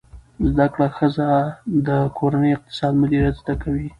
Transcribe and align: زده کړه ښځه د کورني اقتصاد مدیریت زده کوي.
زده 0.49 0.67
کړه 0.73 0.87
ښځه 0.97 1.29
د 1.87 1.89
کورني 2.17 2.49
اقتصاد 2.53 2.93
مدیریت 3.01 3.35
زده 3.41 3.53
کوي. 3.63 3.87